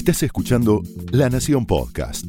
Estás 0.00 0.22
escuchando 0.22 0.80
La 1.12 1.28
Nación 1.28 1.66
Podcast. 1.66 2.24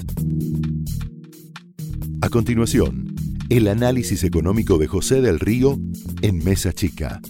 A 2.21 2.27
continuación, 2.27 3.15
el 3.49 3.69
análisis 3.69 4.25
económico 4.25 4.78
de 4.78 4.88
José 4.88 5.21
del 5.21 5.39
Río 5.39 5.79
en 6.21 6.44
Mesa 6.44 6.73
Chica. 6.73 7.21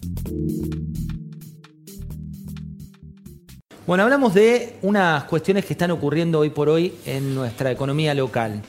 Bueno, 3.86 4.04
hablamos 4.04 4.34
de 4.34 4.78
unas 4.82 5.26
cuestiones 5.26 5.64
que 5.64 5.74
están 5.74 5.92
ocurriendo 5.92 6.40
hoy 6.40 6.50
por 6.50 6.70
hoy 6.70 6.96
en 7.06 7.36
nuestra 7.36 7.72
economía 7.72 8.16
local. 8.16 8.64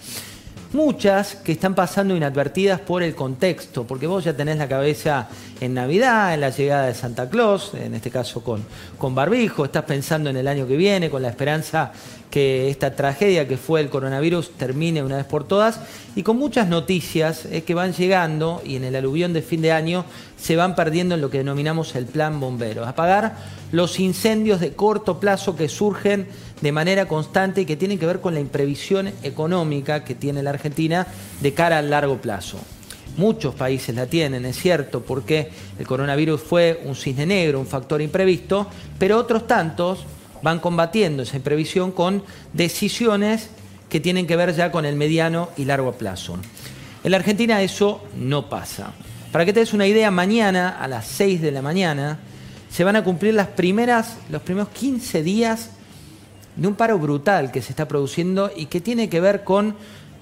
Muchas 0.72 1.34
que 1.34 1.52
están 1.52 1.74
pasando 1.74 2.16
inadvertidas 2.16 2.80
por 2.80 3.02
el 3.02 3.14
contexto, 3.14 3.84
porque 3.84 4.06
vos 4.06 4.24
ya 4.24 4.34
tenés 4.34 4.56
la 4.56 4.68
cabeza 4.68 5.28
en 5.60 5.74
Navidad, 5.74 6.32
en 6.32 6.40
la 6.40 6.48
llegada 6.48 6.86
de 6.86 6.94
Santa 6.94 7.28
Claus, 7.28 7.72
en 7.74 7.94
este 7.94 8.10
caso 8.10 8.42
con, 8.42 8.64
con 8.96 9.14
barbijo, 9.14 9.66
estás 9.66 9.84
pensando 9.84 10.30
en 10.30 10.38
el 10.38 10.48
año 10.48 10.66
que 10.66 10.78
viene, 10.78 11.10
con 11.10 11.20
la 11.20 11.28
esperanza 11.28 11.92
que 12.30 12.70
esta 12.70 12.96
tragedia 12.96 13.46
que 13.46 13.58
fue 13.58 13.82
el 13.82 13.90
coronavirus 13.90 14.52
termine 14.52 15.02
una 15.02 15.18
vez 15.18 15.26
por 15.26 15.44
todas 15.44 15.80
y 16.16 16.22
con 16.22 16.38
muchas 16.38 16.66
noticias 16.66 17.44
eh, 17.44 17.62
que 17.62 17.74
van 17.74 17.92
llegando 17.92 18.62
y 18.64 18.76
en 18.76 18.84
el 18.84 18.96
aluvión 18.96 19.34
de 19.34 19.42
fin 19.42 19.60
de 19.60 19.72
año 19.72 20.06
se 20.38 20.56
van 20.56 20.74
perdiendo 20.74 21.14
en 21.14 21.20
lo 21.20 21.28
que 21.28 21.38
denominamos 21.38 21.94
el 21.94 22.06
plan 22.06 22.40
bomberos. 22.40 22.88
Apagar 22.88 23.36
los 23.70 24.00
incendios 24.00 24.60
de 24.60 24.72
corto 24.72 25.20
plazo 25.20 25.54
que 25.54 25.68
surgen 25.68 26.26
de 26.62 26.72
manera 26.72 27.06
constante 27.06 27.60
y 27.60 27.66
que 27.66 27.76
tienen 27.76 27.98
que 27.98 28.06
ver 28.06 28.20
con 28.20 28.34
la 28.34 28.40
imprevisión 28.40 29.12
económica 29.22 30.04
que 30.04 30.14
tiene 30.14 30.42
la 30.42 30.50
Argentina 30.50 31.06
de 31.40 31.52
cara 31.52 31.78
al 31.78 31.90
largo 31.90 32.18
plazo. 32.18 32.58
Muchos 33.16 33.54
países 33.54 33.94
la 33.94 34.06
tienen, 34.06 34.46
es 34.46 34.56
cierto, 34.56 35.02
porque 35.02 35.50
el 35.78 35.86
coronavirus 35.86 36.40
fue 36.40 36.80
un 36.84 36.94
cisne 36.94 37.26
negro, 37.26 37.60
un 37.60 37.66
factor 37.66 38.00
imprevisto, 38.00 38.68
pero 38.98 39.18
otros 39.18 39.46
tantos 39.46 40.06
van 40.42 40.60
combatiendo 40.60 41.24
esa 41.24 41.36
imprevisión 41.36 41.92
con 41.92 42.22
decisiones 42.52 43.50
que 43.90 44.00
tienen 44.00 44.26
que 44.26 44.36
ver 44.36 44.54
ya 44.54 44.72
con 44.72 44.86
el 44.86 44.96
mediano 44.96 45.50
y 45.58 45.66
largo 45.66 45.92
plazo. 45.92 46.38
En 47.04 47.10
la 47.10 47.18
Argentina 47.18 47.60
eso 47.60 48.02
no 48.16 48.48
pasa. 48.48 48.92
Para 49.30 49.44
que 49.44 49.52
te 49.52 49.60
des 49.60 49.74
una 49.74 49.86
idea, 49.86 50.10
mañana 50.10 50.70
a 50.80 50.88
las 50.88 51.06
6 51.08 51.42
de 51.42 51.50
la 51.50 51.60
mañana 51.60 52.18
se 52.70 52.84
van 52.84 52.96
a 52.96 53.04
cumplir 53.04 53.34
los 53.34 53.48
primeros 53.48 54.68
15 54.72 55.22
días 55.22 55.70
de 56.56 56.68
un 56.68 56.74
paro 56.74 56.98
brutal 56.98 57.50
que 57.50 57.62
se 57.62 57.72
está 57.72 57.88
produciendo 57.88 58.50
y 58.54 58.66
que 58.66 58.80
tiene 58.80 59.08
que 59.08 59.20
ver 59.20 59.44
con 59.44 59.74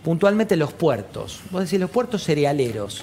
puntualmente 0.04 0.56
los 0.56 0.72
puertos. 0.72 1.40
Vos 1.50 1.64
decís, 1.64 1.80
los 1.80 1.90
puertos 1.90 2.24
cerealeros. 2.24 3.00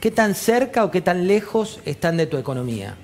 ¿Qué 0.00 0.10
tan 0.10 0.34
cerca 0.34 0.84
o 0.84 0.90
qué 0.90 1.00
tan 1.00 1.26
lejos 1.26 1.80
están 1.84 2.16
de 2.16 2.26
tu 2.26 2.36
economía? 2.36 2.96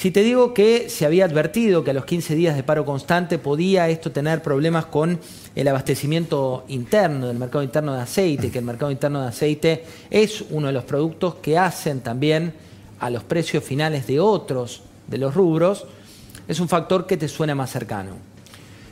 Si 0.00 0.10
te 0.10 0.22
digo 0.22 0.54
que 0.54 0.88
se 0.88 1.04
había 1.04 1.26
advertido 1.26 1.84
que 1.84 1.90
a 1.90 1.94
los 1.94 2.06
15 2.06 2.34
días 2.34 2.56
de 2.56 2.62
paro 2.62 2.86
constante 2.86 3.36
podía 3.36 3.90
esto 3.90 4.10
tener 4.10 4.42
problemas 4.42 4.86
con 4.86 5.20
el 5.54 5.68
abastecimiento 5.68 6.64
interno 6.68 7.28
del 7.28 7.36
mercado 7.36 7.62
interno 7.62 7.92
de 7.92 8.00
aceite, 8.00 8.50
que 8.50 8.60
el 8.60 8.64
mercado 8.64 8.90
interno 8.90 9.20
de 9.20 9.28
aceite 9.28 9.84
es 10.08 10.42
uno 10.48 10.68
de 10.68 10.72
los 10.72 10.84
productos 10.84 11.34
que 11.34 11.58
hacen 11.58 12.00
también 12.00 12.54
a 12.98 13.10
los 13.10 13.24
precios 13.24 13.62
finales 13.62 14.06
de 14.06 14.20
otros 14.20 14.80
de 15.06 15.18
los 15.18 15.34
rubros, 15.34 15.84
es 16.50 16.58
un 16.58 16.68
factor 16.68 17.06
que 17.06 17.16
te 17.16 17.28
suena 17.28 17.54
más 17.54 17.70
cercano. 17.70 18.16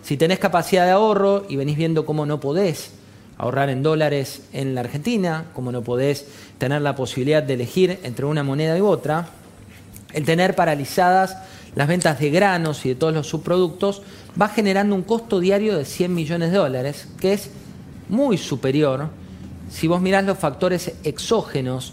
Si 0.03 0.17
tenés 0.17 0.39
capacidad 0.39 0.85
de 0.85 0.93
ahorro 0.93 1.45
y 1.49 1.57
venís 1.57 1.77
viendo 1.77 2.07
cómo 2.07 2.25
no 2.25 2.39
podés 2.39 2.93
ahorrar 3.37 3.69
en 3.69 3.83
dólares 3.83 4.43
en 4.53 4.77
la 4.77 4.83
Argentina, 4.83 5.47
cómo 5.55 5.73
no 5.73 5.83
podés 5.83 6.25
tener 6.59 6.83
la 6.83 6.95
posibilidad 6.95 7.43
de 7.43 7.55
elegir 7.55 7.99
entre 8.05 8.27
una 8.27 8.45
moneda 8.45 8.79
y 8.79 8.81
otra, 8.81 9.31
el 10.13 10.25
tener 10.25 10.55
paralizadas 10.55 11.37
las 11.75 11.89
ventas 11.89 12.21
de 12.21 12.31
granos 12.31 12.87
y 12.87 12.91
de 12.91 12.95
todos 12.95 13.13
los 13.13 13.27
subproductos 13.27 14.03
va 14.41 14.49
generando 14.49 14.95
un 14.95 15.03
costo 15.03 15.41
diario 15.41 15.77
de 15.77 15.85
100 15.85 16.15
millones 16.15 16.53
de 16.53 16.59
dólares, 16.59 17.09
que 17.21 17.33
es 17.33 17.51
muy 18.09 18.39
superior 18.39 19.11
si 19.69 19.89
vos 19.89 20.01
mirás 20.01 20.25
los 20.25 20.39
factores 20.39 20.93
exógenos 21.03 21.93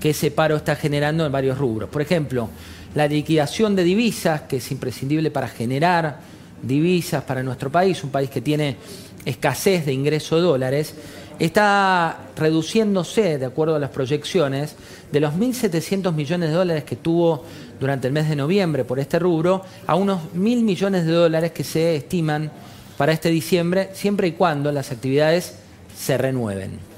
que 0.00 0.10
ese 0.10 0.32
paro 0.32 0.56
está 0.56 0.74
generando 0.74 1.24
en 1.24 1.30
varios 1.30 1.58
rubros. 1.58 1.88
Por 1.90 2.02
ejemplo, 2.02 2.50
la 2.96 3.06
liquidación 3.06 3.76
de 3.76 3.84
divisas, 3.84 4.42
que 4.42 4.56
es 4.56 4.72
imprescindible 4.72 5.30
para 5.30 5.48
generar 5.48 6.18
divisas 6.62 7.22
para 7.24 7.42
nuestro 7.42 7.70
país, 7.70 8.02
un 8.02 8.10
país 8.10 8.30
que 8.30 8.40
tiene 8.40 8.78
escasez 9.26 9.84
de 9.84 9.92
ingreso 9.92 10.36
de 10.36 10.42
dólares, 10.42 10.94
está 11.38 12.16
reduciéndose, 12.34 13.36
de 13.36 13.44
acuerdo 13.44 13.76
a 13.76 13.78
las 13.78 13.90
proyecciones, 13.90 14.76
de 15.12 15.20
los 15.20 15.34
1.700 15.34 16.14
millones 16.14 16.48
de 16.48 16.54
dólares 16.54 16.84
que 16.84 16.96
tuvo 16.96 17.44
durante 17.78 18.06
el 18.06 18.14
mes 18.14 18.30
de 18.30 18.36
noviembre 18.36 18.84
por 18.84 18.98
este 18.98 19.18
rubro, 19.18 19.62
a 19.86 19.94
unos 19.94 20.22
1.000 20.34 20.62
millones 20.62 21.04
de 21.04 21.12
dólares 21.12 21.52
que 21.52 21.64
se 21.64 21.96
estiman 21.96 22.50
para 22.96 23.12
este 23.12 23.28
diciembre, 23.28 23.90
siempre 23.92 24.28
y 24.28 24.32
cuando 24.32 24.72
las 24.72 24.90
actividades 24.90 25.56
se 25.94 26.16
renueven. 26.16 26.95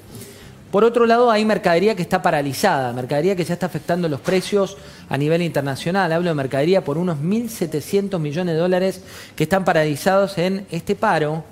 Por 0.70 0.84
otro 0.84 1.06
lado, 1.06 1.30
hay 1.30 1.46
mercadería 1.46 1.94
que 1.94 2.02
está 2.02 2.20
paralizada, 2.20 2.92
mercadería 2.92 3.34
que 3.34 3.44
ya 3.44 3.54
está 3.54 3.66
afectando 3.66 4.06
los 4.08 4.20
precios 4.20 4.76
a 5.08 5.16
nivel 5.16 5.40
internacional. 5.40 6.12
Hablo 6.12 6.28
de 6.28 6.34
mercadería 6.34 6.84
por 6.84 6.98
unos 6.98 7.18
1.700 7.18 8.18
millones 8.18 8.54
de 8.54 8.60
dólares 8.60 9.02
que 9.34 9.44
están 9.44 9.64
paralizados 9.64 10.36
en 10.36 10.66
este 10.70 10.94
paro 10.94 11.44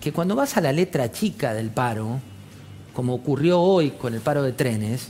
que 0.00 0.12
cuando 0.12 0.34
vas 0.34 0.56
a 0.56 0.60
la 0.60 0.72
letra 0.72 1.10
chica 1.10 1.54
del 1.54 1.70
paro, 1.70 2.20
como 2.92 3.14
ocurrió 3.14 3.60
hoy 3.60 3.90
con 3.90 4.14
el 4.14 4.20
paro 4.20 4.42
de 4.42 4.52
trenes, 4.52 5.08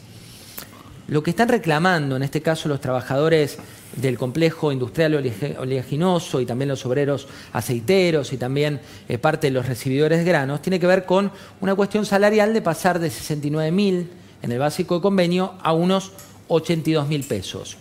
lo 1.09 1.22
que 1.22 1.31
están 1.31 1.49
reclamando, 1.49 2.17
en 2.17 2.22
este 2.22 2.43
caso 2.43 2.69
los 2.69 2.81
trabajadores 2.81 3.59
del 3.94 4.19
complejo 4.19 4.72
industrial 4.72 5.15
oleaginoso 5.59 6.41
y 6.41 6.47
también 6.47 6.69
los 6.69 6.84
obreros 6.84 7.28
aceiteros 7.53 8.33
y 8.33 8.37
también 8.37 8.81
eh, 9.09 9.19
parte 9.19 9.47
de 9.47 9.53
los 9.53 9.67
recibidores 9.67 10.19
de 10.19 10.25
granos, 10.25 10.62
tiene 10.62 10.81
que 10.81 10.87
ver 10.87 11.05
con 11.05 11.31
una 11.61 11.75
cuestión 11.75 12.05
salarial 12.05 12.53
de 12.53 12.62
pasar 12.62 12.99
de 12.99 13.11
69 13.11 13.71
mil 13.71 14.11
en 14.43 14.53
el 14.53 14.59
básico 14.59 14.97
de 14.97 15.00
convenio 15.00 15.55
a 15.62 15.72
unos 15.72 16.12
82 16.49 17.09
mil 17.09 17.25
pesos. 17.25 17.77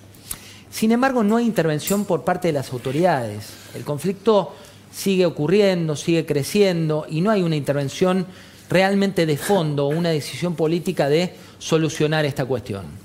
Sin 0.70 0.92
embargo, 0.92 1.24
no 1.24 1.38
hay 1.38 1.46
intervención 1.46 2.06
por 2.06 2.24
parte 2.24 2.50
de 2.50 2.54
las 2.54 2.72
autoridades. 2.74 3.50
El 3.74 3.84
conflicto 3.84 4.54
sigue 4.92 5.26
ocurriendo, 5.26 5.96
sigue 5.96 6.26
creciendo 6.26 7.06
y 7.10 7.22
no 7.22 7.32
hay 7.32 7.42
una 7.42 7.56
intervención 7.56 8.26
realmente 8.70 9.26
de 9.26 9.38
fondo 9.38 9.88
una 9.88 10.10
decisión 10.10 10.56
política 10.56 11.10
de 11.10 11.34
solucionar 11.60 12.26
esta 12.26 12.46
cuestión. 12.46 13.05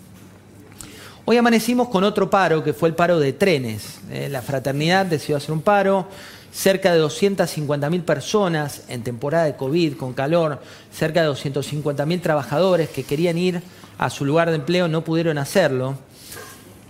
Hoy 1.31 1.37
amanecimos 1.37 1.89
con 1.91 2.03
otro 2.03 2.29
paro 2.29 2.65
que 2.65 2.73
fue 2.73 2.89
el 2.89 2.97
paro 2.97 3.21
de 3.21 3.33
trenes. 3.33 4.01
Eh, 4.11 4.29
la 4.29 4.43
fraternidad 4.43 5.07
decidió 5.07 5.37
hacer 5.37 5.53
un 5.53 5.63
paro, 5.63 6.09
cerca 6.53 6.93
de 6.93 7.01
250.000 7.01 8.03
personas 8.03 8.83
en 8.89 9.05
temporada 9.05 9.45
de 9.45 9.55
COVID, 9.55 9.97
con 9.97 10.13
calor, 10.13 10.61
cerca 10.93 11.23
de 11.23 11.29
250.000 11.29 12.21
trabajadores 12.21 12.89
que 12.89 13.05
querían 13.05 13.39
ir 13.39 13.63
a 13.97 14.11
su 14.11 14.25
lugar 14.25 14.51
de 14.51 14.57
empleo 14.57 14.89
no 14.89 15.05
pudieron 15.05 15.39
hacerlo. 15.39 15.95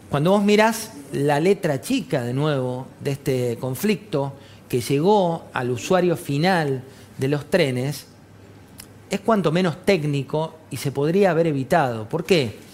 Cuando 0.09 0.31
vos 0.31 0.43
mirás 0.43 0.93
la 1.13 1.39
letra 1.39 1.83
chica 1.83 2.23
de 2.23 2.33
nuevo 2.33 2.87
de 3.01 3.11
este 3.11 3.59
conflicto, 3.61 4.33
que 4.71 4.81
llegó 4.81 5.51
al 5.53 5.71
usuario 5.71 6.17
final 6.17 6.83
de 7.19 7.29
los 7.29 7.51
trenes 7.51 8.07
es 9.11 9.21
cuanto 9.21 9.53
menos 9.53 9.85
técnico 9.85 10.55
y 10.71 10.79
se 10.79 10.93
podría 10.93 11.33
haber 11.33 11.49
evitado. 11.49 12.09
¿Por 12.09 12.25
qué? 12.25 12.70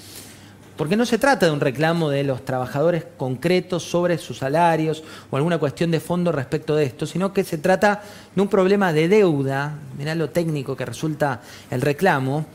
Porque 0.76 0.96
no 0.96 1.06
se 1.06 1.18
trata 1.18 1.46
de 1.46 1.52
un 1.52 1.60
reclamo 1.60 2.10
de 2.10 2.22
los 2.22 2.44
trabajadores 2.44 3.04
concretos 3.16 3.82
sobre 3.82 4.18
sus 4.18 4.38
salarios 4.38 5.02
o 5.30 5.36
alguna 5.36 5.58
cuestión 5.58 5.90
de 5.90 6.00
fondo 6.00 6.32
respecto 6.32 6.76
de 6.76 6.84
esto, 6.84 7.06
sino 7.06 7.32
que 7.32 7.44
se 7.44 7.58
trata 7.58 8.02
de 8.34 8.42
un 8.42 8.48
problema 8.48 8.92
de 8.92 9.08
deuda, 9.08 9.78
mirá 9.96 10.14
lo 10.14 10.28
técnico 10.30 10.76
que 10.76 10.84
resulta 10.84 11.40
el 11.70 11.80
reclamo, 11.80 12.46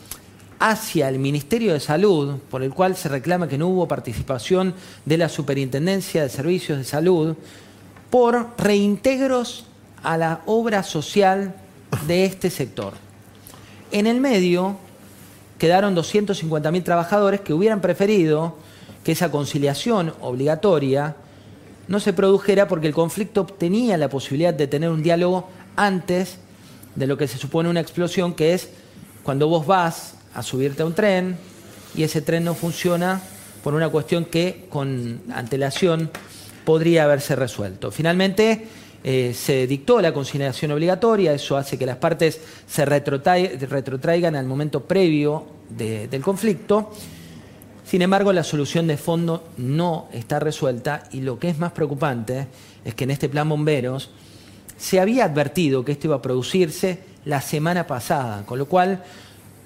hacia 0.60 1.10
el 1.10 1.18
Ministerio 1.18 1.74
de 1.74 1.80
Salud, 1.80 2.38
por 2.52 2.62
el 2.62 2.72
cual 2.72 2.96
se 2.96 3.10
reclama 3.10 3.48
que 3.48 3.58
no 3.58 3.68
hubo 3.68 3.88
participación 3.88 4.76
de 5.06 5.18
la 5.18 5.28
Superintendencia 5.28 6.22
de 6.22 6.30
Servicios 6.30 6.78
de 6.78 6.84
Salud, 6.84 7.36
por 8.12 8.52
reintegros 8.60 9.66
a 10.04 10.18
la 10.18 10.42
obra 10.46 10.84
social 10.84 11.56
de 12.06 12.26
este 12.26 12.52
sector. 12.52 12.94
En 13.92 14.06
el 14.06 14.22
medio 14.22 14.78
quedaron 15.62 15.96
250.000 15.96 16.84
trabajadores 16.84 17.42
que 17.42 17.54
hubieran 17.54 17.82
preferido 17.82 18.56
que 19.04 19.12
esa 19.12 19.30
conciliación 19.30 20.12
obligatoria 20.20 21.16
no 21.88 22.00
se 22.00 22.14
produjera 22.14 22.68
porque 22.68 22.88
el 22.88 22.96
conflicto 22.96 23.46
tenía 23.46 23.96
la 24.00 24.10
posibilidad 24.10 24.56
de 24.56 24.66
tener 24.66 24.90
un 24.90 25.04
diálogo 25.04 25.48
antes 25.76 26.40
de 26.96 27.06
lo 27.06 27.16
que 27.16 27.28
se 27.28 27.38
supone 27.38 27.70
una 27.70 27.80
explosión, 27.80 28.34
que 28.34 28.56
es 28.56 28.70
cuando 29.22 29.48
vos 29.48 29.68
vas 29.68 30.16
a 30.34 30.42
subirte 30.42 30.82
a 30.82 30.88
un 30.88 30.96
tren 30.96 31.38
y 31.94 32.02
ese 32.02 32.24
tren 32.24 32.44
no 32.44 32.56
funciona 32.56 33.22
por 33.64 33.76
una 33.76 33.90
cuestión 33.90 34.26
que 34.26 34.66
con 34.68 35.22
antelación 35.32 36.10
podría 36.66 37.04
haberse 37.04 37.36
resuelto. 37.36 37.92
Finalmente, 37.92 38.68
eh, 39.04 39.34
se 39.34 39.66
dictó 39.66 40.00
la 40.00 40.14
conciliación 40.14 40.72
obligatoria, 40.72 41.34
eso 41.34 41.58
hace 41.58 41.78
que 41.78 41.86
las 41.86 41.98
partes 41.98 42.40
se 42.68 42.86
retrotraigan 42.86 44.36
al 44.36 44.46
momento 44.46 44.82
previo 44.82 45.46
del 45.70 46.22
conflicto. 46.22 46.92
Sin 47.84 48.02
embargo, 48.02 48.32
la 48.32 48.44
solución 48.44 48.88
de 48.88 48.98
fondo 48.98 49.50
no 49.58 50.08
está 50.14 50.40
resuelta 50.40 51.04
y 51.12 51.22
lo 51.22 51.40
que 51.40 51.50
es 51.50 51.58
más 51.58 51.72
preocupante 51.72 52.48
es 52.86 52.94
que 52.94 53.06
en 53.06 53.12
este 53.12 53.28
plan 53.28 53.50
bomberos 53.50 54.12
se 54.78 55.00
había 55.00 55.26
advertido 55.26 55.84
que 55.84 55.94
esto 55.94 56.08
iba 56.08 56.18
a 56.18 56.22
producirse 56.22 57.00
la 57.26 57.42
semana 57.42 57.88
pasada, 57.88 58.46
con 58.46 58.60
lo 58.60 58.68
cual 58.68 59.04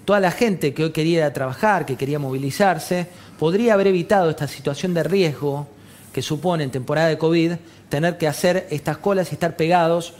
toda 0.06 0.20
la 0.20 0.32
gente 0.32 0.74
que 0.74 0.86
hoy 0.86 0.92
quería 0.92 1.32
trabajar, 1.34 1.86
que 1.86 1.98
quería 1.98 2.20
movilizarse, 2.20 3.08
podría 3.38 3.74
haber 3.74 3.88
evitado 3.88 4.30
esta 4.30 4.48
situación 4.48 4.94
de 4.94 5.04
riesgo 5.04 5.68
que 6.16 6.22
supone 6.22 6.64
en 6.64 6.72
temporada 6.72 7.10
de 7.10 7.18
COVID 7.18 7.56
tener 7.90 8.18
que 8.18 8.26
hacer 8.26 8.68
estas 8.70 9.00
colas 9.00 9.32
y 9.32 9.36
estar 9.36 9.58
pegados 9.58 10.14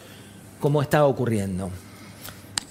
como 0.60 0.82
estaba 0.82 1.08
ocurriendo. 1.08 1.70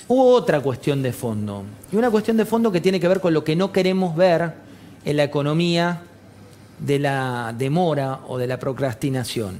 Hubo 0.09 0.35
otra 0.35 0.61
cuestión 0.61 1.03
de 1.03 1.15
fondo, 1.15 1.65
y 1.91 1.97
una 1.97 2.11
cuestión 2.11 2.37
de 2.37 2.45
fondo 2.45 2.71
que 2.71 2.83
tiene 2.83 3.01
que 3.01 3.09
ver 3.09 3.21
con 3.21 3.33
lo 3.33 3.43
que 3.43 3.57
no 3.57 3.73
queremos 3.73 4.15
ver 4.15 4.53
en 5.07 5.17
la 5.17 5.25
economía 5.25 6.03
de 6.79 6.99
la 6.99 7.55
demora 7.57 8.21
o 8.29 8.37
de 8.37 8.47
la 8.47 8.59
procrastinación. 8.59 9.57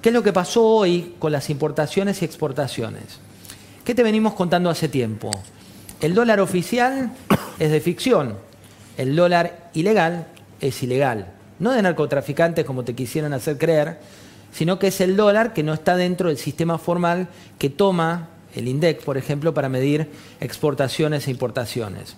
¿Qué 0.00 0.10
es 0.10 0.12
lo 0.12 0.22
que 0.22 0.32
pasó 0.32 0.64
hoy 0.64 1.16
con 1.18 1.32
las 1.32 1.50
importaciones 1.50 2.22
y 2.22 2.24
exportaciones? 2.24 3.18
¿Qué 3.84 3.96
te 3.96 4.04
venimos 4.04 4.34
contando 4.34 4.70
hace 4.70 4.88
tiempo? 4.88 5.32
El 6.00 6.14
dólar 6.14 6.38
oficial 6.38 7.10
es 7.58 7.72
de 7.72 7.80
ficción, 7.80 8.36
el 8.96 9.16
dólar 9.16 9.70
ilegal 9.74 10.28
es 10.60 10.80
ilegal. 10.84 11.39
No 11.60 11.72
de 11.72 11.82
narcotraficantes 11.82 12.64
como 12.64 12.84
te 12.84 12.94
quisieron 12.94 13.32
hacer 13.32 13.58
creer, 13.58 13.98
sino 14.52 14.78
que 14.78 14.88
es 14.88 15.00
el 15.00 15.16
dólar 15.16 15.52
que 15.52 15.62
no 15.62 15.72
está 15.72 15.96
dentro 15.96 16.28
del 16.28 16.38
sistema 16.38 16.78
formal 16.78 17.28
que 17.58 17.70
toma 17.70 18.30
el 18.54 18.66
INDEC, 18.66 19.04
por 19.04 19.16
ejemplo, 19.16 19.54
para 19.54 19.68
medir 19.68 20.10
exportaciones 20.40 21.28
e 21.28 21.30
importaciones. 21.30 22.16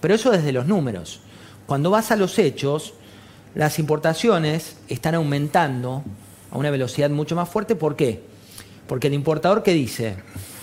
Pero 0.00 0.14
eso 0.14 0.30
desde 0.30 0.52
los 0.52 0.66
números. 0.66 1.20
Cuando 1.66 1.90
vas 1.90 2.10
a 2.10 2.16
los 2.16 2.38
hechos, 2.38 2.94
las 3.54 3.78
importaciones 3.78 4.76
están 4.88 5.14
aumentando 5.14 6.02
a 6.50 6.56
una 6.56 6.70
velocidad 6.70 7.10
mucho 7.10 7.36
más 7.36 7.48
fuerte. 7.48 7.74
¿Por 7.74 7.96
qué? 7.96 8.22
Porque 8.86 9.08
el 9.08 9.14
importador 9.14 9.62
que 9.62 9.74
dice, 9.74 10.16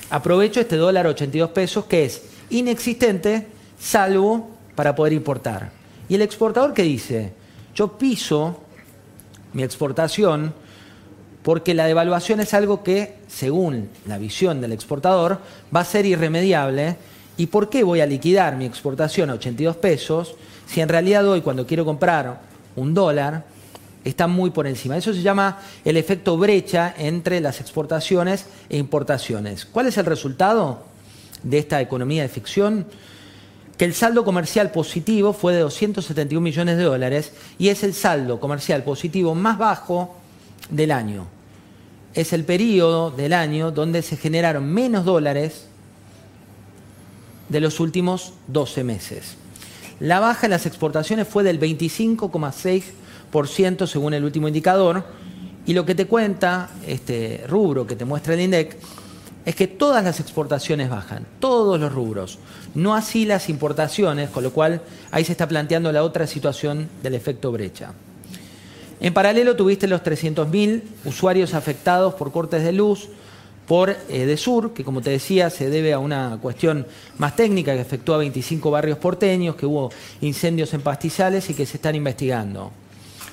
aprovecho 0.09 0.59
este 0.59 0.77
dólar 0.77 1.05
82 1.05 1.51
pesos 1.51 1.85
que 1.85 2.05
es 2.05 2.23
inexistente 2.49 3.47
salvo 3.79 4.49
para 4.75 4.95
poder 4.95 5.13
importar. 5.13 5.71
Y 6.09 6.15
el 6.15 6.21
exportador 6.21 6.73
que 6.73 6.83
dice, 6.83 7.33
yo 7.75 7.97
piso 7.97 8.61
mi 9.53 9.63
exportación 9.63 10.53
porque 11.43 11.75
la 11.75 11.85
devaluación 11.85 12.39
es 12.39 12.55
algo 12.55 12.81
que, 12.81 13.19
según 13.27 13.89
la 14.07 14.17
visión 14.17 14.61
del 14.61 14.71
exportador, 14.71 15.39
va 15.73 15.81
a 15.81 15.85
ser 15.85 16.07
irremediable. 16.07 16.95
¿Y 17.37 17.47
por 17.47 17.69
qué 17.69 17.83
voy 17.83 18.01
a 18.01 18.07
liquidar 18.07 18.55
mi 18.55 18.65
exportación 18.65 19.29
a 19.29 19.33
82 19.33 19.75
pesos 19.75 20.35
si 20.65 20.81
en 20.81 20.89
realidad 20.89 21.27
hoy 21.27 21.41
cuando 21.41 21.67
quiero 21.67 21.85
comprar 21.85 22.41
un 22.75 22.95
dólar 22.95 23.45
está 24.03 24.25
muy 24.25 24.49
por 24.49 24.65
encima? 24.65 24.97
Eso 24.97 25.13
se 25.13 25.21
llama 25.21 25.59
el 25.83 25.97
efecto 25.97 26.35
brecha 26.35 26.95
entre 26.97 27.39
las 27.41 27.61
exportaciones 27.61 28.47
e 28.67 28.77
importaciones. 28.77 29.65
¿Cuál 29.65 29.85
es 29.85 29.97
el 29.99 30.05
resultado 30.05 30.83
de 31.43 31.59
esta 31.59 31.79
economía 31.79 32.23
de 32.23 32.29
ficción? 32.29 32.87
Que 33.77 33.85
el 33.85 33.93
saldo 33.93 34.23
comercial 34.23 34.71
positivo 34.71 35.33
fue 35.33 35.53
de 35.53 35.59
271 35.59 36.41
millones 36.41 36.77
de 36.77 36.83
dólares 36.83 37.33
y 37.57 37.69
es 37.69 37.83
el 37.83 37.93
saldo 37.93 38.39
comercial 38.39 38.83
positivo 38.83 39.35
más 39.35 39.57
bajo 39.57 40.15
del 40.69 40.91
año 40.91 41.27
es 42.15 42.33
el 42.33 42.45
periodo 42.45 43.11
del 43.11 43.33
año 43.33 43.69
donde 43.71 44.01
se 44.01 44.17
generaron 44.17 44.65
menos 44.65 45.05
dólares 45.05 45.65
de 47.49 47.59
los 47.59 47.81
últimos 47.81 48.33
12 48.47 48.83
meses. 48.83 49.35
La 49.99 50.19
baja 50.19 50.47
en 50.47 50.51
las 50.51 50.65
exportaciones 50.65 51.27
fue 51.27 51.43
del 51.43 51.59
25,6% 51.59 53.85
según 53.85 54.13
el 54.13 54.23
último 54.23 54.47
indicador 54.47 55.03
y 55.65 55.73
lo 55.73 55.85
que 55.85 55.93
te 55.93 56.07
cuenta 56.07 56.69
este 56.87 57.43
rubro 57.49 57.85
que 57.85 57.97
te 57.97 58.05
muestra 58.05 58.33
el 58.33 58.39
INDEC 58.41 58.77
es 59.45 59.55
que 59.55 59.67
todas 59.67 60.03
las 60.03 60.19
exportaciones 60.19 60.89
bajan, 60.89 61.25
todos 61.39 61.79
los 61.79 61.93
rubros, 61.93 62.39
no 62.73 62.95
así 62.95 63.25
las 63.25 63.47
importaciones, 63.47 64.29
con 64.29 64.43
lo 64.43 64.51
cual 64.51 64.81
ahí 65.11 65.23
se 65.23 65.31
está 65.31 65.47
planteando 65.47 65.91
la 65.91 66.03
otra 66.03 66.25
situación 66.25 66.89
del 67.03 67.13
efecto 67.13 67.51
brecha. 67.51 67.93
En 68.99 69.13
paralelo 69.13 69.55
tuviste 69.55 69.87
los 69.87 70.01
300.000 70.01 70.81
usuarios 71.05 71.53
afectados 71.53 72.15
por 72.15 72.31
cortes 72.31 72.63
de 72.63 72.71
luz 72.71 73.09
por 73.67 73.89
eh, 73.89 74.25
Desur, 74.25 74.73
que 74.73 74.83
como 74.83 75.01
te 75.01 75.09
decía 75.09 75.49
se 75.49 75.69
debe 75.69 75.93
a 75.93 75.99
una 75.99 76.37
cuestión 76.41 76.85
más 77.17 77.35
técnica 77.35 77.73
que 77.73 77.81
afectó 77.81 78.13
a 78.13 78.19
25 78.19 78.71
barrios 78.71 78.97
porteños, 78.97 79.55
que 79.55 79.65
hubo 79.65 79.91
incendios 80.21 80.73
en 80.73 80.81
pastizales 80.81 81.49
y 81.49 81.53
que 81.53 81.65
se 81.65 81.77
están 81.77 81.95
investigando. 81.95 82.71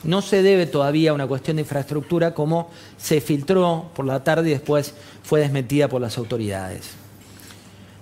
No 0.05 0.21
se 0.23 0.43
debe 0.43 0.67
todavía 0.67 1.11
a 1.11 1.15
una 1.15 1.27
cuestión 1.27 1.57
de 1.57 1.63
infraestructura 1.63 2.35
como 2.35 2.71
se 2.97 3.21
filtró 3.21 3.91
por 3.95 4.05
la 4.05 4.25
tarde 4.25 4.51
y 4.51 4.53
después 4.53 4.95
fue 5.23 5.41
desmentida 5.41 5.89
por 5.89 6.01
las 6.01 6.19
autoridades. 6.19 6.91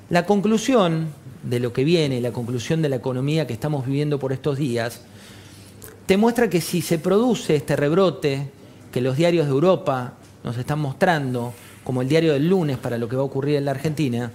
La 0.08 0.26
conclusión 0.26 1.08
de 1.42 1.60
lo 1.60 1.72
que 1.72 1.84
viene, 1.84 2.20
la 2.20 2.32
conclusión 2.32 2.82
de 2.82 2.88
la 2.88 2.96
economía 2.96 3.46
que 3.46 3.52
estamos 3.52 3.86
viviendo 3.86 4.18
por 4.18 4.32
estos 4.32 4.58
días, 4.58 5.02
te 6.06 6.16
muestra 6.16 6.50
que 6.50 6.60
si 6.60 6.82
se 6.82 6.98
produce 6.98 7.54
este 7.54 7.76
rebrote 7.76 8.50
que 8.90 9.00
los 9.00 9.16
diarios 9.16 9.46
de 9.46 9.52
Europa 9.52 10.14
nos 10.42 10.56
están 10.58 10.80
mostrando, 10.80 11.52
como 11.84 12.02
el 12.02 12.08
diario 12.08 12.32
del 12.32 12.48
lunes 12.48 12.78
para 12.78 12.98
lo 12.98 13.08
que 13.08 13.16
va 13.16 13.22
a 13.22 13.26
ocurrir 13.26 13.56
en 13.56 13.64
la 13.64 13.70
Argentina, 13.70 14.32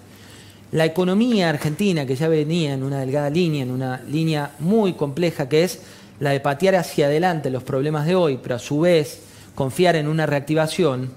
la 0.72 0.86
economía 0.86 1.50
argentina 1.50 2.06
que 2.06 2.16
ya 2.16 2.28
venía 2.28 2.74
en 2.74 2.84
una 2.84 3.00
delgada 3.00 3.30
línea, 3.30 3.64
en 3.64 3.72
una 3.72 4.02
línea 4.04 4.52
muy 4.60 4.94
compleja 4.94 5.48
que 5.50 5.64
es 5.64 5.82
la 6.20 6.32
de 6.32 6.40
patear 6.40 6.76
hacia 6.76 7.08
adelante 7.08 7.50
los 7.50 7.64
problemas 7.64 8.06
de 8.06 8.16
hoy, 8.16 8.40
pero 8.42 8.56
a 8.56 8.60
su 8.60 8.82
vez 8.82 9.22
confiar 9.54 9.96
en 9.96 10.08
una 10.08 10.26
reactivación, 10.26 11.12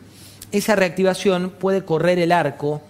esa 0.52 0.76
reactivación 0.76 1.50
puede 1.50 1.84
correr 1.84 2.18
el 2.18 2.32
arco 2.32 2.80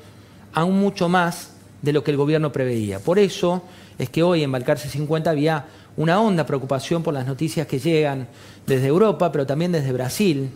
aún 0.53 0.79
mucho 0.79 1.09
más 1.09 1.51
de 1.83 1.93
lo 1.93 2.05
que 2.05 2.11
el 2.11 2.17
gobierno 2.17 2.53
preveía. 2.53 2.99
Por 2.99 3.19
eso 3.19 3.63
es 3.99 4.11
que 4.11 4.23
hoy 4.23 4.43
en 4.43 4.53
Balcarce 4.53 4.89
50 4.89 5.31
había 5.31 5.67
una 5.97 6.21
honda 6.21 6.47
preocupación 6.47 7.03
por 7.03 7.15
las 7.15 7.27
noticias 7.27 7.67
que 7.67 7.79
llegan 7.79 8.29
desde 8.67 8.87
Europa, 8.87 9.33
pero 9.33 9.47
también 9.47 9.73
desde 9.73 9.93
Brasil, 9.93 10.51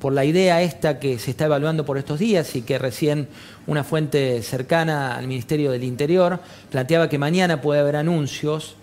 por 0.00 0.12
la 0.12 0.24
idea 0.24 0.62
esta 0.62 0.98
que 0.98 1.18
se 1.18 1.32
está 1.32 1.46
evaluando 1.46 1.84
por 1.84 1.98
estos 1.98 2.18
días 2.18 2.54
y 2.56 2.62
que 2.62 2.78
recién 2.78 3.28
una 3.66 3.84
fuente 3.84 4.42
cercana 4.42 5.16
al 5.16 5.26
Ministerio 5.26 5.70
del 5.70 5.84
Interior 5.84 6.40
planteaba 6.70 7.08
que 7.08 7.18
mañana 7.18 7.60
puede 7.60 7.80
haber 7.80 7.96
anuncios 7.96 8.76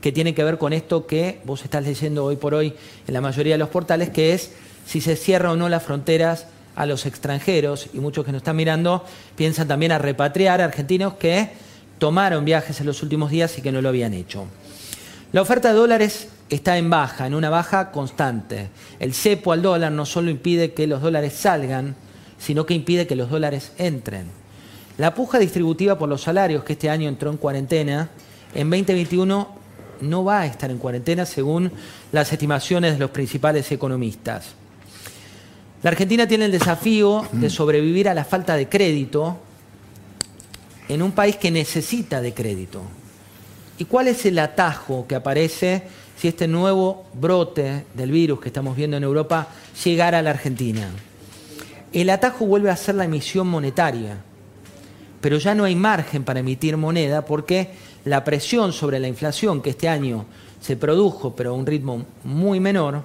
que 0.00 0.12
tienen 0.12 0.34
que 0.34 0.44
ver 0.44 0.58
con 0.58 0.72
esto 0.72 1.06
que 1.06 1.40
vos 1.44 1.62
estás 1.64 1.84
leyendo 1.84 2.24
hoy 2.24 2.36
por 2.36 2.54
hoy 2.54 2.74
en 3.06 3.14
la 3.14 3.20
mayoría 3.20 3.54
de 3.54 3.58
los 3.58 3.68
portales, 3.68 4.10
que 4.10 4.32
es 4.32 4.52
si 4.86 5.00
se 5.00 5.16
cierra 5.16 5.52
o 5.52 5.56
no 5.56 5.68
las 5.68 5.82
fronteras 5.82 6.46
a 6.76 6.86
los 6.86 7.06
extranjeros, 7.06 7.88
y 7.92 7.98
muchos 7.98 8.24
que 8.24 8.32
nos 8.32 8.40
están 8.40 8.56
mirando 8.56 9.04
piensan 9.36 9.68
también 9.68 9.92
a 9.92 9.98
repatriar 9.98 10.60
argentinos 10.60 11.14
que 11.14 11.50
tomaron 11.98 12.44
viajes 12.44 12.80
en 12.80 12.86
los 12.86 13.02
últimos 13.02 13.30
días 13.30 13.58
y 13.58 13.62
que 13.62 13.72
no 13.72 13.82
lo 13.82 13.90
habían 13.90 14.14
hecho. 14.14 14.46
La 15.32 15.42
oferta 15.42 15.68
de 15.68 15.74
dólares 15.74 16.28
está 16.48 16.78
en 16.78 16.90
baja, 16.90 17.26
en 17.26 17.34
una 17.34 17.50
baja 17.50 17.92
constante. 17.92 18.68
El 18.98 19.14
cepo 19.14 19.52
al 19.52 19.62
dólar 19.62 19.92
no 19.92 20.06
solo 20.06 20.30
impide 20.30 20.72
que 20.72 20.86
los 20.86 21.02
dólares 21.02 21.34
salgan, 21.34 21.94
sino 22.38 22.66
que 22.66 22.74
impide 22.74 23.06
que 23.06 23.14
los 23.14 23.30
dólares 23.30 23.72
entren. 23.78 24.26
La 24.98 25.14
puja 25.14 25.38
distributiva 25.38 25.98
por 25.98 26.08
los 26.08 26.22
salarios, 26.22 26.64
que 26.64 26.72
este 26.72 26.90
año 26.90 27.08
entró 27.08 27.30
en 27.30 27.36
cuarentena, 27.36 28.08
en 28.54 28.70
2021 28.70 29.59
no 30.00 30.24
va 30.24 30.40
a 30.40 30.46
estar 30.46 30.70
en 30.70 30.78
cuarentena 30.78 31.26
según 31.26 31.70
las 32.12 32.32
estimaciones 32.32 32.94
de 32.94 32.98
los 32.98 33.10
principales 33.10 33.70
economistas. 33.72 34.54
La 35.82 35.90
Argentina 35.90 36.28
tiene 36.28 36.44
el 36.44 36.52
desafío 36.52 37.26
de 37.32 37.48
sobrevivir 37.48 38.08
a 38.08 38.14
la 38.14 38.24
falta 38.24 38.54
de 38.54 38.68
crédito 38.68 39.38
en 40.88 41.02
un 41.02 41.12
país 41.12 41.36
que 41.36 41.50
necesita 41.50 42.20
de 42.20 42.34
crédito. 42.34 42.82
¿Y 43.78 43.86
cuál 43.86 44.08
es 44.08 44.26
el 44.26 44.38
atajo 44.38 45.06
que 45.06 45.14
aparece 45.14 45.84
si 46.18 46.28
este 46.28 46.46
nuevo 46.46 47.06
brote 47.14 47.86
del 47.94 48.10
virus 48.10 48.40
que 48.40 48.48
estamos 48.48 48.76
viendo 48.76 48.98
en 48.98 49.04
Europa 49.04 49.48
llegara 49.82 50.18
a 50.18 50.22
la 50.22 50.30
Argentina? 50.30 50.90
El 51.92 52.10
atajo 52.10 52.44
vuelve 52.44 52.70
a 52.70 52.76
ser 52.76 52.96
la 52.96 53.06
emisión 53.06 53.48
monetaria, 53.48 54.18
pero 55.22 55.38
ya 55.38 55.54
no 55.54 55.64
hay 55.64 55.74
margen 55.74 56.24
para 56.24 56.40
emitir 56.40 56.76
moneda 56.76 57.24
porque 57.24 57.70
la 58.04 58.24
presión 58.24 58.72
sobre 58.72 58.98
la 58.98 59.08
inflación 59.08 59.62
que 59.62 59.70
este 59.70 59.88
año 59.88 60.26
se 60.60 60.76
produjo, 60.76 61.34
pero 61.34 61.50
a 61.50 61.54
un 61.54 61.66
ritmo 61.66 62.04
muy 62.24 62.60
menor, 62.60 63.02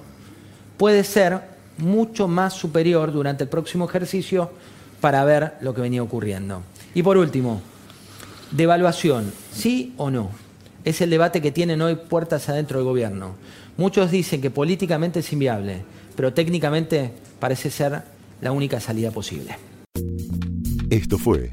puede 0.76 1.04
ser 1.04 1.40
mucho 1.78 2.28
más 2.28 2.54
superior 2.54 3.12
durante 3.12 3.44
el 3.44 3.50
próximo 3.50 3.86
ejercicio 3.86 4.50
para 5.00 5.24
ver 5.24 5.54
lo 5.60 5.74
que 5.74 5.82
venía 5.82 6.02
ocurriendo. 6.02 6.62
Y 6.94 7.02
por 7.02 7.16
último, 7.16 7.60
devaluación, 8.52 9.32
¿sí 9.52 9.94
o 9.96 10.10
no? 10.10 10.30
es 10.86 11.00
el 11.00 11.10
debate 11.10 11.42
que 11.42 11.50
tienen 11.50 11.82
hoy 11.82 11.96
puertas 11.96 12.48
adentro 12.48 12.78
del 12.78 12.86
gobierno. 12.86 13.34
Muchos 13.76 14.12
dicen 14.12 14.40
que 14.40 14.50
políticamente 14.50 15.18
es 15.18 15.32
inviable, 15.32 15.82
pero 16.14 16.32
técnicamente 16.32 17.10
parece 17.40 17.70
ser 17.70 18.02
la 18.40 18.52
única 18.52 18.78
salida 18.78 19.10
posible. 19.10 19.58
Esto 20.88 21.18
fue 21.18 21.52